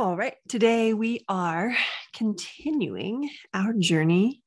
[0.00, 0.36] All right.
[0.48, 1.76] Today we are
[2.14, 4.40] continuing our journey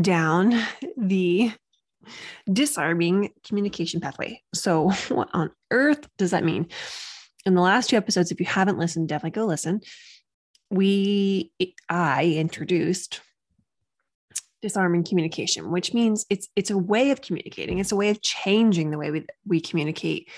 [0.00, 0.60] down
[0.96, 1.52] the
[2.52, 4.42] disarming communication pathway.
[4.52, 6.66] So, what on earth does that mean?
[7.46, 9.80] In the last two episodes, if you haven't listened, definitely go listen.
[10.70, 11.52] We,
[11.88, 13.20] I introduced
[14.60, 17.78] disarming communication, which means it's it's a way of communicating.
[17.78, 20.28] It's a way of changing the way we we communicate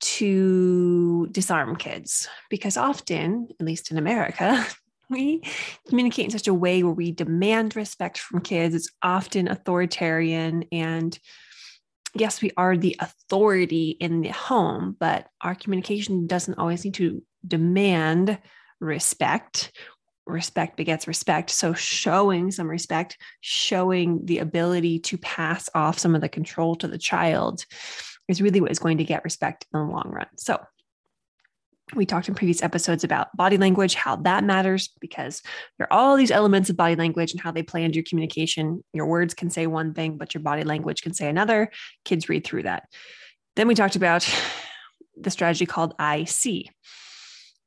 [0.00, 4.66] to disarm kids because often, at least in America,
[5.10, 5.42] we
[5.88, 8.74] communicate in such a way where we demand respect from kids.
[8.74, 10.64] It's often authoritarian.
[10.72, 11.18] And
[12.14, 17.22] yes, we are the authority in the home, but our communication doesn't always need to
[17.46, 18.38] demand
[18.78, 19.72] respect.
[20.26, 21.50] Respect begets respect.
[21.50, 26.88] So, showing some respect, showing the ability to pass off some of the control to
[26.88, 27.64] the child
[28.30, 30.26] is really what is going to get respect in the long run.
[30.36, 30.60] So,
[31.94, 35.42] we talked in previous episodes about body language, how that matters because
[35.78, 38.84] there are all these elements of body language and how they play into your communication.
[38.92, 41.70] Your words can say one thing, but your body language can say another.
[42.04, 42.84] Kids read through that.
[43.56, 44.28] Then we talked about
[45.20, 46.70] the strategy called I see.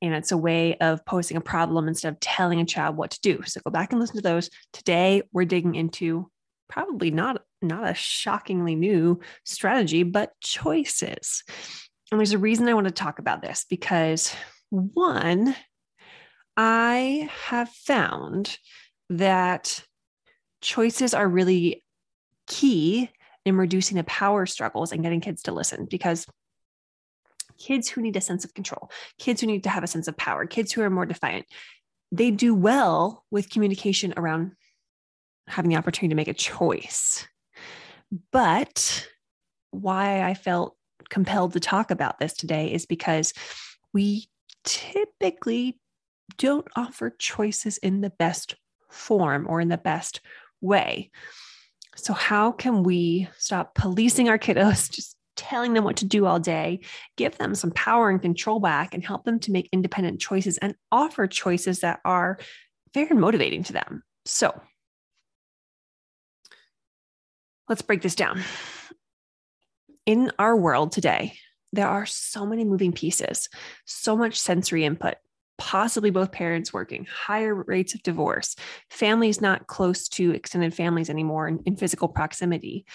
[0.01, 3.21] And it's a way of posing a problem instead of telling a child what to
[3.21, 3.41] do.
[3.45, 4.49] So go back and listen to those.
[4.73, 6.29] Today, we're digging into
[6.73, 11.43] probably not not a shockingly new strategy, but choices.
[12.11, 14.33] And there's a reason I want to talk about this because
[14.71, 15.55] one,
[16.57, 18.57] I have found
[19.11, 19.83] that
[20.61, 21.83] choices are really
[22.47, 23.09] key
[23.45, 26.25] in reducing the power struggles and getting kids to listen because
[27.59, 30.17] kids who need a sense of control, kids who need to have a sense of
[30.17, 31.45] power, kids who are more defiant,
[32.11, 34.53] they do well with communication around
[35.47, 37.27] having the opportunity to make a choice.
[38.31, 39.07] But
[39.71, 40.75] why I felt
[41.09, 43.33] compelled to talk about this today is because
[43.93, 44.27] we
[44.63, 45.79] typically
[46.37, 48.55] don't offer choices in the best
[48.89, 50.21] form or in the best
[50.61, 51.11] way.
[51.95, 56.39] So, how can we stop policing our kiddos, just telling them what to do all
[56.39, 56.81] day,
[57.17, 60.75] give them some power and control back, and help them to make independent choices and
[60.91, 62.37] offer choices that are
[62.93, 64.03] fair and motivating to them?
[64.25, 64.59] So,
[67.69, 68.41] Let's break this down.
[70.05, 71.33] In our world today,
[71.71, 73.49] there are so many moving pieces,
[73.85, 75.15] so much sensory input,
[75.57, 78.55] possibly both parents working, higher rates of divorce,
[78.89, 82.85] families not close to extended families anymore in, in physical proximity.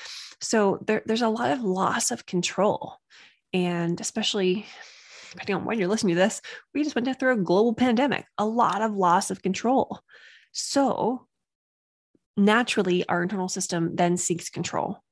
[0.40, 2.96] So there, there's a lot of loss of control.
[3.54, 4.66] And especially
[5.32, 6.40] depending on when you're listening to this,
[6.74, 10.00] we just went through a global pandemic, a lot of loss of control.
[10.52, 11.28] So
[12.38, 15.03] naturally our internal system then seeks control.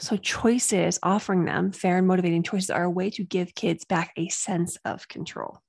[0.00, 4.12] So, choices, offering them fair and motivating choices, are a way to give kids back
[4.16, 5.60] a sense of control.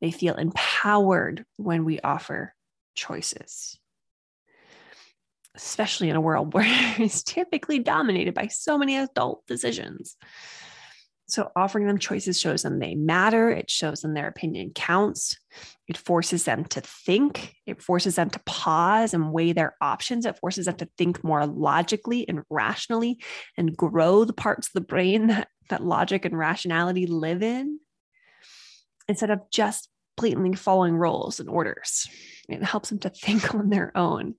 [0.00, 2.52] They feel empowered when we offer
[2.96, 3.78] choices,
[5.54, 6.66] especially in a world where
[6.98, 10.16] it's typically dominated by so many adult decisions.
[11.26, 13.50] So, offering them choices shows them they matter.
[13.50, 15.36] It shows them their opinion counts.
[15.88, 17.54] It forces them to think.
[17.66, 20.26] It forces them to pause and weigh their options.
[20.26, 23.20] It forces them to think more logically and rationally
[23.56, 27.80] and grow the parts of the brain that, that logic and rationality live in
[29.08, 32.08] instead of just blatantly following rules and orders.
[32.48, 34.34] It helps them to think on their own.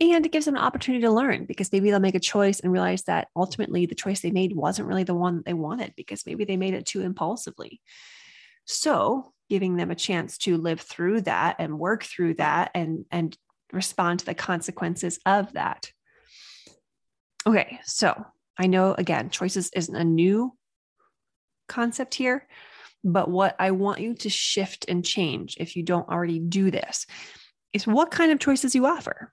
[0.00, 2.72] And it gives them an opportunity to learn because maybe they'll make a choice and
[2.72, 6.44] realize that ultimately the choice they made wasn't really the one they wanted because maybe
[6.44, 7.80] they made it too impulsively.
[8.64, 13.36] So, giving them a chance to live through that and work through that and, and
[13.72, 15.90] respond to the consequences of that.
[17.46, 18.24] Okay, so
[18.56, 20.52] I know again, choices isn't a new
[21.68, 22.46] concept here,
[23.02, 27.06] But what I want you to shift and change if you don't already do this
[27.72, 29.32] is what kind of choices you offer.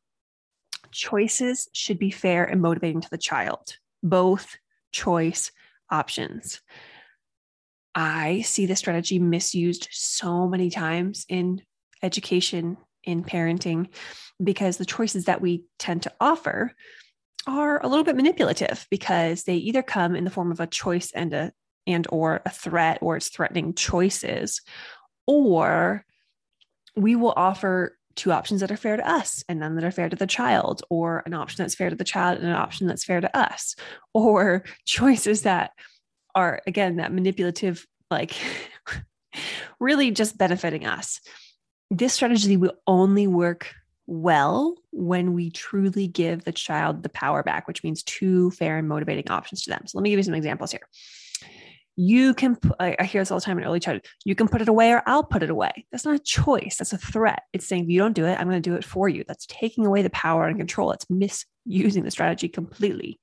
[0.98, 4.58] Choices should be fair and motivating to the child, both
[4.92, 5.52] choice
[5.92, 6.60] options.
[7.94, 11.62] I see this strategy misused so many times in
[12.02, 13.90] education, in parenting,
[14.44, 16.74] because the choices that we tend to offer
[17.46, 21.12] are a little bit manipulative because they either come in the form of a choice
[21.12, 21.52] and a
[21.86, 24.62] and or a threat or it's threatening choices
[25.28, 26.04] or
[26.96, 30.10] we will offer two options that are fair to us and none that are fair
[30.10, 33.06] to the child or an option that's fair to the child and an option that's
[33.06, 33.76] fair to us
[34.14, 35.72] or choices that
[36.36, 38.36] are again that manipulative like
[39.80, 41.22] really just benefiting us
[41.90, 43.74] this strategy will only work
[44.08, 48.88] well when we truly give the child the power back, which means two fair and
[48.88, 49.84] motivating options to them.
[49.86, 50.88] So let me give you some examples here.
[52.00, 54.70] You can, I hear this all the time in early childhood, you can put it
[54.70, 55.86] away or I'll put it away.
[55.92, 56.78] That's not a choice.
[56.78, 57.42] That's a threat.
[57.54, 59.24] It's saying, if you don't do it, I'm going to do it for you.
[59.28, 60.92] That's taking away the power and control.
[60.92, 63.20] It's misusing the strategy completely.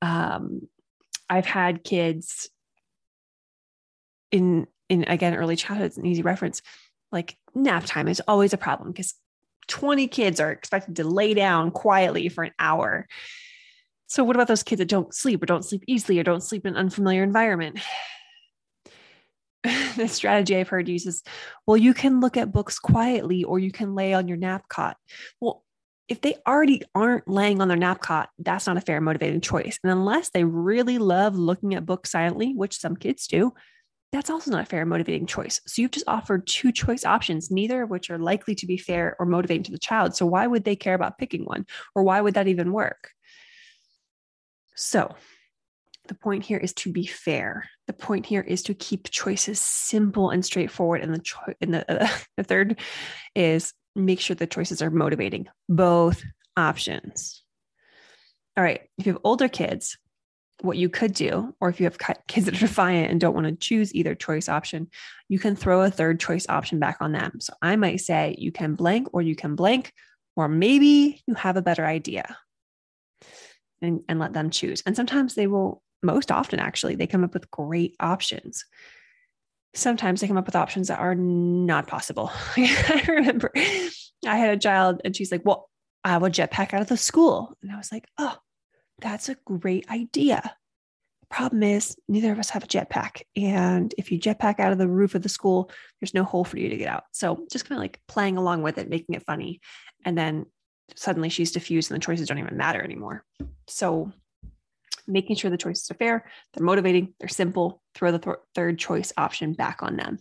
[0.00, 0.68] Um,
[1.28, 2.48] I've had kids
[4.30, 6.62] in, in again, early childhood, it's an easy reference.
[7.10, 9.14] Like nap time is always a problem because
[9.68, 13.06] 20 kids are expected to lay down quietly for an hour.
[14.12, 16.66] So, what about those kids that don't sleep or don't sleep easily or don't sleep
[16.66, 17.80] in an unfamiliar environment?
[19.62, 21.22] the strategy I've heard uses,
[21.66, 24.98] well, you can look at books quietly or you can lay on your nap cot.
[25.40, 25.64] Well,
[26.08, 29.78] if they already aren't laying on their nap cot, that's not a fair motivating choice.
[29.82, 33.54] And unless they really love looking at books silently, which some kids do,
[34.12, 35.62] that's also not a fair motivating choice.
[35.66, 39.16] So you've just offered two choice options, neither of which are likely to be fair
[39.18, 40.14] or motivating to the child.
[40.14, 41.64] So why would they care about picking one?
[41.94, 43.08] Or why would that even work?
[44.82, 45.14] So
[46.08, 47.68] the point here is to be fair.
[47.86, 51.02] The point here is to keep choices simple and straightforward.
[51.02, 52.80] And the, cho- and the, uh, the third
[53.36, 56.24] is make sure the choices are motivating, both
[56.56, 57.44] options.
[58.56, 58.80] All right.
[58.98, 59.96] If you have older kids,
[60.62, 63.46] what you could do, or if you have kids that are defiant and don't want
[63.46, 64.88] to choose either choice option,
[65.28, 67.38] you can throw a third choice option back on them.
[67.40, 69.92] So I might say you can blank or you can blank,
[70.36, 72.36] or maybe you have a better idea
[73.82, 74.82] and, and let them choose.
[74.86, 78.64] And sometimes they will, most often actually, they come up with great options.
[79.74, 82.30] Sometimes they come up with options that are not possible.
[82.56, 83.52] I remember
[84.26, 85.68] I had a child and she's like, Well,
[86.04, 87.56] I will jetpack out of the school.
[87.62, 88.36] And I was like, Oh,
[89.00, 90.40] that's a great idea.
[91.22, 93.22] The problem is, neither of us have a jetpack.
[93.36, 95.70] And if you jetpack out of the roof of the school,
[96.00, 97.04] there's no hole for you to get out.
[97.12, 99.60] So just kind of like playing along with it, making it funny.
[100.04, 100.46] And then
[100.94, 103.24] suddenly she's diffused and the choices don't even matter anymore.
[103.68, 104.12] So
[105.06, 106.24] making sure the choices are fair,
[106.54, 110.18] they're motivating, they're simple, throw the th- third choice option back on them.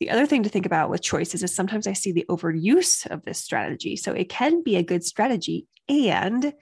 [0.00, 3.24] The other thing to think about with choices is sometimes I see the overuse of
[3.24, 3.96] this strategy.
[3.96, 6.52] So it can be a good strategy and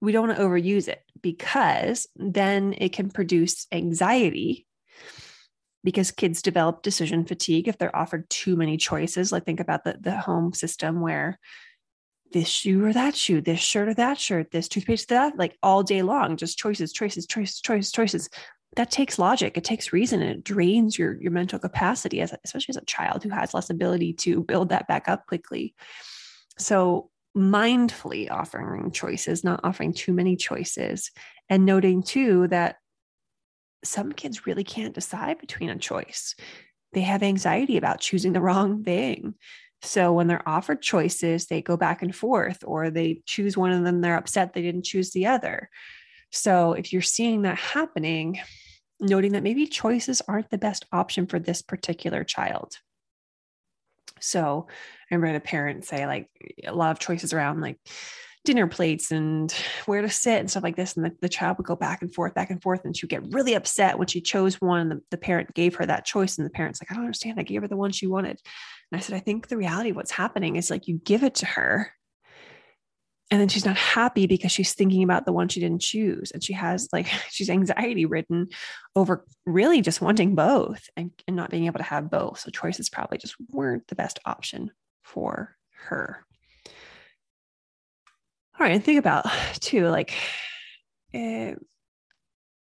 [0.00, 4.66] we don't want to overuse it because then it can produce anxiety
[5.84, 9.30] because kids develop decision fatigue if they're offered too many choices.
[9.30, 11.38] Like think about the, the home system where
[12.32, 15.82] this shoe or that shoe, this shirt or that shirt, this toothpaste, that, like all
[15.82, 18.28] day long, just choices, choices, choices, choices, choices.
[18.76, 19.56] That takes logic.
[19.56, 23.22] It takes reason and it drains your, your mental capacity as especially as a child
[23.22, 25.74] who has less ability to build that back up quickly.
[26.58, 31.10] So mindfully offering choices, not offering too many choices,
[31.48, 32.76] and noting too that
[33.84, 36.34] some kids really can't decide between a choice.
[36.92, 39.34] They have anxiety about choosing the wrong thing.
[39.82, 43.86] So when they're offered choices, they go back and forth, or they choose one and
[43.86, 45.70] then they're upset they didn't choose the other.
[46.30, 48.40] So if you're seeing that happening,
[49.00, 52.74] noting that maybe choices aren't the best option for this particular child.
[54.20, 54.66] So
[55.10, 56.28] I remember a parent say like
[56.66, 57.78] a lot of choices around like
[58.46, 59.52] dinner plates and
[59.86, 60.96] where to sit and stuff like this.
[60.96, 62.84] And the, the child would go back and forth, back and forth.
[62.84, 64.80] And she would get really upset when she chose one.
[64.80, 66.38] And the, the parent gave her that choice.
[66.38, 67.38] And the parent's like, I don't understand.
[67.38, 68.40] I gave her the one she wanted.
[68.90, 71.34] And I said, I think the reality of what's happening is like you give it
[71.36, 71.92] to her
[73.30, 76.42] and then she's not happy because she's thinking about the one she didn't choose and
[76.42, 78.48] she has like she's anxiety ridden
[78.94, 82.88] over really just wanting both and, and not being able to have both so choices
[82.88, 84.70] probably just weren't the best option
[85.02, 85.56] for
[85.88, 86.25] her
[88.58, 89.26] all right and think about
[89.60, 90.12] too like
[91.14, 91.52] uh,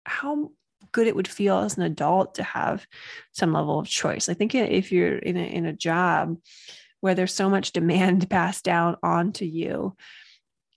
[0.06, 0.52] how
[0.92, 2.86] good it would feel as an adult to have
[3.32, 6.38] some level of choice i think if you're in a, in a job
[7.00, 9.96] where there's so much demand passed down onto you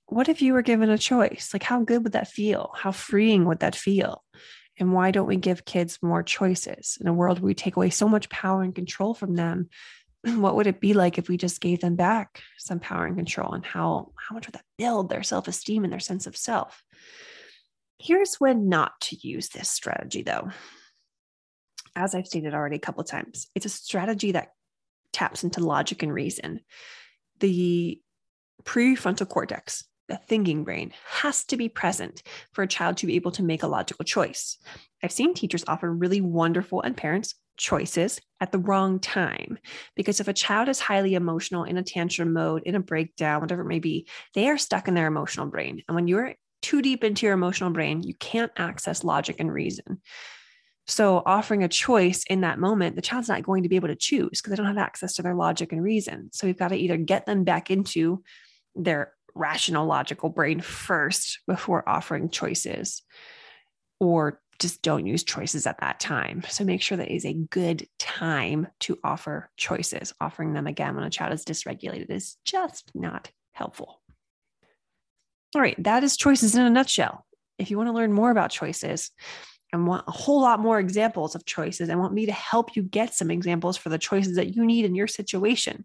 [0.09, 1.51] what if you were given a choice?
[1.53, 2.73] Like, how good would that feel?
[2.77, 4.23] How freeing would that feel?
[4.79, 7.91] And why don't we give kids more choices in a world where we take away
[7.91, 9.69] so much power and control from them?
[10.37, 13.53] What would it be like if we just gave them back some power and control?
[13.53, 16.83] And how, how much would that build their self esteem and their sense of self?
[17.99, 20.51] Here's when not to use this strategy, though.
[21.95, 24.51] As I've stated already a couple of times, it's a strategy that
[25.13, 26.61] taps into logic and reason.
[27.41, 28.01] The
[28.65, 33.31] prefrontal cortex, the thinking brain, has to be present for a child to be able
[33.33, 34.59] to make a logical choice.
[35.03, 39.59] I've seen teachers offer really wonderful and parents choices at the wrong time.
[39.95, 43.63] Because if a child is highly emotional in a tantrum mode, in a breakdown, whatever
[43.63, 45.83] it may be, they are stuck in their emotional brain.
[45.89, 50.01] And when you're too deep into your emotional brain, you can't access logic and reason.
[50.89, 53.97] So, offering a choice in that moment, the child's not going to be able to
[53.97, 56.31] choose because they don't have access to their logic and reason.
[56.33, 58.23] So, we've got to either get them back into
[58.77, 63.03] their rational, logical brain first before offering choices,
[63.99, 66.43] or just don't use choices at that time.
[66.49, 70.13] So, make sure that is a good time to offer choices.
[70.21, 74.01] Offering them again when a child is dysregulated is just not helpful.
[75.55, 77.25] All right, that is choices in a nutshell.
[77.59, 79.11] If you want to learn more about choices,
[79.73, 82.83] and want a whole lot more examples of choices and want me to help you
[82.83, 85.85] get some examples for the choices that you need in your situation.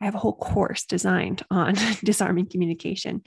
[0.00, 3.22] I have a whole course designed on disarming communication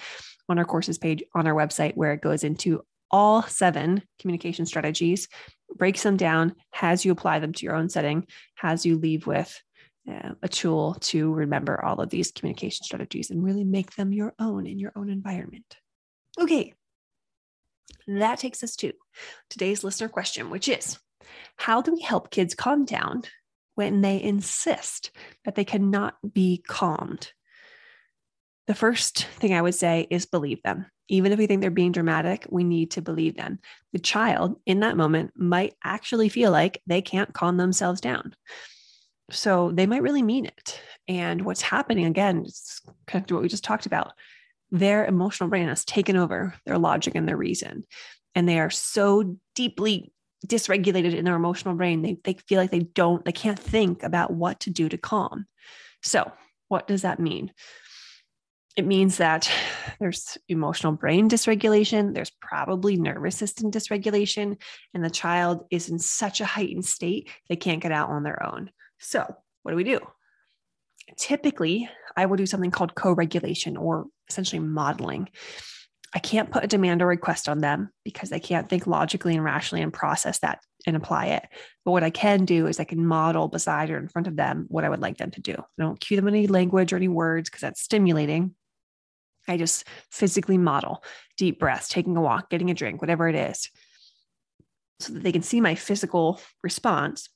[0.48, 5.28] on our courses page on our website where it goes into all seven communication strategies,
[5.76, 8.26] breaks them down, has you apply them to your own setting,
[8.56, 9.62] has you leave with
[10.10, 14.34] uh, a tool to remember all of these communication strategies and really make them your
[14.40, 15.78] own in your own environment.
[16.40, 16.74] Okay,
[18.08, 18.94] that takes us to
[19.50, 20.98] today's listener question, which is
[21.58, 23.24] How do we help kids calm down
[23.76, 25.12] when they insist
[25.46, 27.32] that they cannot be calmed?
[28.68, 30.86] The first thing I would say is believe them.
[31.10, 33.60] Even if we think they're being dramatic, we need to believe them.
[33.94, 38.36] The child in that moment might actually feel like they can't calm themselves down.
[39.32, 40.80] So they might really mean it.
[41.08, 44.14] And what's happening again, it's kind of what we just talked about
[44.72, 47.84] their emotional brain has taken over their logic and their reason.
[48.36, 50.12] And they are so deeply
[50.46, 54.32] dysregulated in their emotional brain, they, they feel like they don't, they can't think about
[54.32, 55.46] what to do to calm.
[56.02, 56.32] So,
[56.68, 57.52] what does that mean?
[58.80, 59.52] It means that
[60.00, 64.56] there's emotional brain dysregulation, there's probably nervous system dysregulation,
[64.94, 68.42] and the child is in such a heightened state, they can't get out on their
[68.42, 68.72] own.
[68.98, 70.00] So, what do we do?
[71.18, 75.28] Typically, I will do something called co regulation or essentially modeling.
[76.16, 79.44] I can't put a demand or request on them because they can't think logically and
[79.44, 81.44] rationally and process that and apply it.
[81.84, 84.68] But what I can do is I can model beside or in front of them
[84.70, 85.56] what I would like them to do.
[85.58, 88.56] I don't cue them any language or any words because that's stimulating.
[89.48, 91.04] I just physically model
[91.38, 93.70] deep breaths, taking a walk, getting a drink, whatever it is,
[95.00, 97.30] so that they can see my physical response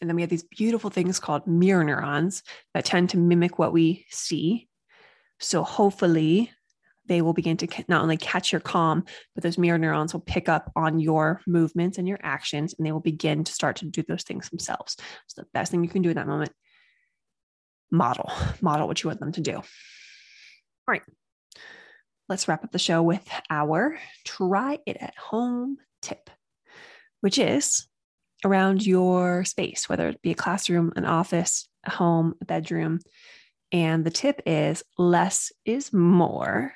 [0.00, 2.42] and then we have these beautiful things called mirror neurons
[2.74, 4.68] that tend to mimic what we see.
[5.40, 6.50] So hopefully
[7.06, 10.48] they will begin to not only catch your calm, but those mirror neurons will pick
[10.48, 14.02] up on your movements and your actions, and they will begin to start to do
[14.02, 14.96] those things themselves.
[15.26, 16.52] So the best thing you can do in that moment,
[17.90, 18.30] model,
[18.60, 19.62] model what you want them to do.
[20.86, 21.02] All right.
[22.28, 26.30] Let's wrap up the show with our try it at home tip,
[27.20, 27.86] which is
[28.44, 33.00] around your space, whether it be a classroom, an office, a home, a bedroom.
[33.72, 36.74] And the tip is less is more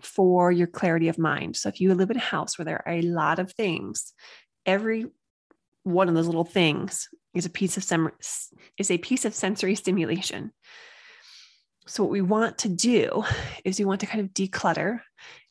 [0.00, 1.56] for your clarity of mind.
[1.56, 4.12] So if you live in a house where there are a lot of things,
[4.64, 5.06] every
[5.82, 8.12] one of those little things is a piece of sem-
[8.78, 10.52] is a piece of sensory stimulation.
[11.86, 13.24] So what we want to do
[13.64, 15.00] is we want to kind of declutter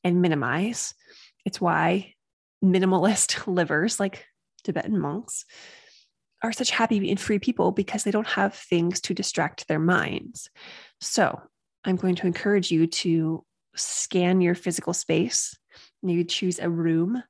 [0.03, 0.93] and minimize.
[1.45, 2.13] It's why
[2.63, 4.25] minimalist livers like
[4.63, 5.45] Tibetan monks
[6.43, 10.49] are such happy and free people because they don't have things to distract their minds.
[10.99, 11.41] So
[11.83, 15.57] I'm going to encourage you to scan your physical space,
[16.03, 17.21] maybe choose a room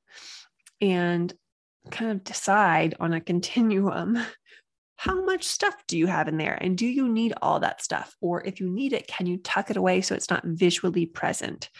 [0.80, 1.32] and
[1.90, 4.18] kind of decide on a continuum
[4.96, 8.16] how much stuff do you have in there and do you need all that stuff
[8.20, 11.70] or if you need it can you tuck it away so it's not visually present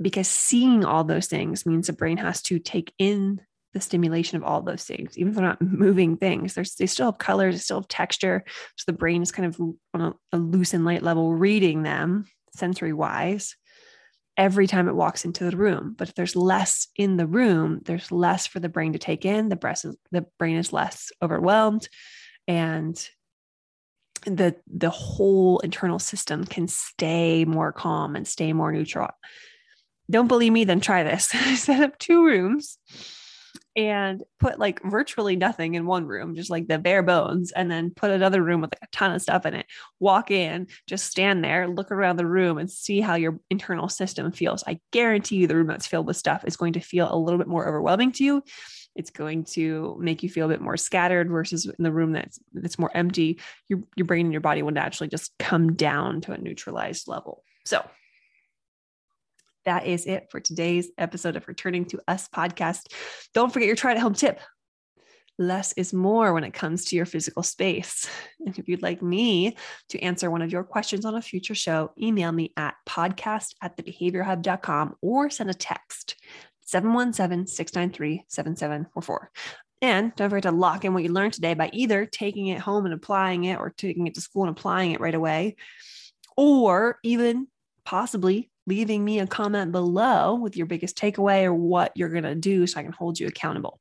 [0.00, 3.40] because seeing all those things means the brain has to take in
[3.72, 6.54] the stimulation of all those things, even if they're not moving things.
[6.54, 8.44] They still have colors, they still have texture.
[8.76, 9.60] So the brain is kind of
[9.94, 13.56] on a, a loose and light level reading them sensory wise
[14.42, 15.94] every time it walks into the room.
[15.96, 19.48] But if there's less in the room, there's less for the brain to take in.
[19.48, 21.88] The breast is, the brain is less overwhelmed,
[22.48, 22.96] and
[24.26, 29.10] the the whole internal system can stay more calm and stay more neutral
[30.10, 31.26] don't believe me, then try this.
[31.56, 32.78] Set up two rooms
[33.74, 37.90] and put like virtually nothing in one room, just like the bare bones, and then
[37.90, 39.66] put another room with like a ton of stuff in it.
[39.98, 44.30] Walk in, just stand there, look around the room, and see how your internal system
[44.32, 44.62] feels.
[44.66, 47.38] I guarantee you, the room that's filled with stuff is going to feel a little
[47.38, 48.42] bit more overwhelming to you.
[48.94, 52.38] It's going to make you feel a bit more scattered versus in the room that's
[52.52, 53.40] that's more empty.
[53.68, 57.42] Your your brain and your body will naturally just come down to a neutralized level.
[57.64, 57.82] So
[59.64, 62.92] that is it for today's episode of Returning to Us podcast.
[63.34, 64.40] Don't forget your try at home tip.
[65.38, 68.08] Less is more when it comes to your physical space.
[68.44, 69.56] And if you'd like me
[69.88, 73.76] to answer one of your questions on a future show, email me at podcast at
[73.76, 76.16] thebehaviorhub.com or send a text
[76.66, 79.30] 717 693 7744.
[79.80, 82.84] And don't forget to lock in what you learned today by either taking it home
[82.84, 85.56] and applying it or taking it to school and applying it right away,
[86.36, 87.48] or even
[87.84, 92.34] possibly leaving me a comment below with your biggest takeaway or what you're going to
[92.34, 93.80] do so I can hold you accountable.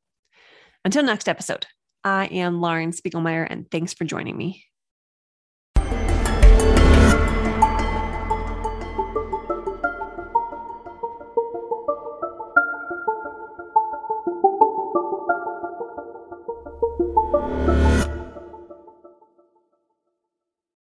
[0.84, 1.68] Until next episode,
[2.04, 4.66] I am Lauren Spiegelmeier, and thanks for joining me.